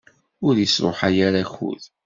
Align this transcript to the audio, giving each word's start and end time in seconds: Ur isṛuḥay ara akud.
Ur 0.47 0.55
isṛuḥay 0.57 1.17
ara 1.27 1.39
akud. 1.43 1.83